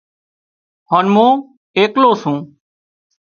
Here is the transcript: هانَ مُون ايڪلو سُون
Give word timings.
هانَ 0.91 1.05
مُون 1.13 1.31
ايڪلو 1.77 2.11
سُون 2.21 2.37